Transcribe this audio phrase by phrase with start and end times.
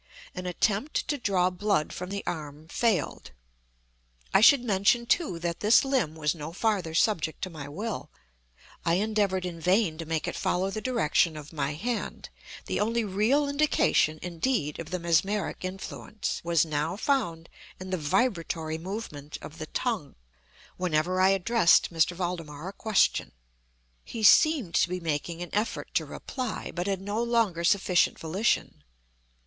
[0.33, 3.29] An attempt to draw blood from the arm failed.
[4.33, 8.09] I should mention, too, that this limb was no farther subject to my will.
[8.83, 12.29] I endeavored in vain to make it follow the direction of my hand.
[12.65, 17.47] The only real indication, indeed, of the mesmeric influence, was now found
[17.79, 20.15] in the vibratory movement of the tongue,
[20.77, 21.99] whenever I addressed M.
[21.99, 23.33] Valdemar a question.
[24.03, 28.83] He seemed to be making an effort to reply, but had no longer sufficient volition.